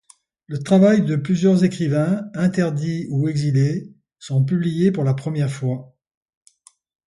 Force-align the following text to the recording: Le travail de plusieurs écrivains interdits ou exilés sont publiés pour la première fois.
Le 0.47 0.57
travail 0.57 1.03
de 1.03 1.15
plusieurs 1.15 1.63
écrivains 1.63 2.27
interdits 2.33 3.05
ou 3.11 3.27
exilés 3.29 3.93
sont 4.17 4.43
publiés 4.43 4.91
pour 4.91 5.03
la 5.03 5.13
première 5.13 5.51
fois. 5.51 5.95